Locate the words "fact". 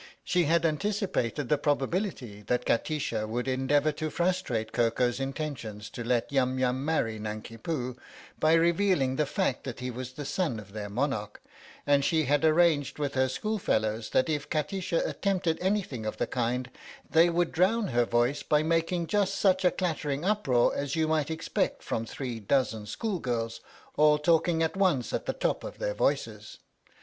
9.27-9.63